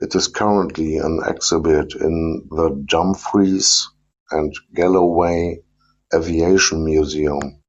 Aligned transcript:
It 0.00 0.12
is 0.16 0.26
currently 0.26 0.96
an 0.96 1.20
exhibit 1.24 1.94
in 1.94 2.48
the 2.50 2.82
Dumfries 2.88 3.86
and 4.32 4.52
Galloway 4.74 5.62
Aviation 6.12 6.84
Museum. 6.84 7.62